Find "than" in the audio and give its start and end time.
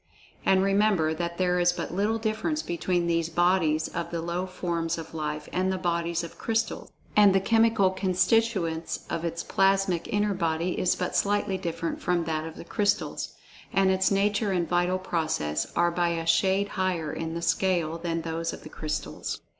17.99-18.21